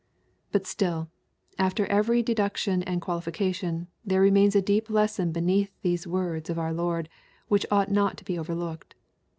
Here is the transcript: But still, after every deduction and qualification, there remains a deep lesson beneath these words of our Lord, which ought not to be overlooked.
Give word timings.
But 0.51 0.65
still, 0.65 1.11
after 1.59 1.85
every 1.85 2.23
deduction 2.23 2.81
and 2.81 3.01
qualification, 3.03 3.87
there 4.03 4.19
remains 4.19 4.55
a 4.55 4.59
deep 4.63 4.89
lesson 4.89 5.31
beneath 5.31 5.79
these 5.83 6.07
words 6.07 6.49
of 6.49 6.57
our 6.57 6.73
Lord, 6.73 7.07
which 7.49 7.67
ought 7.69 7.91
not 7.91 8.17
to 8.17 8.25
be 8.25 8.39
overlooked. 8.39 8.95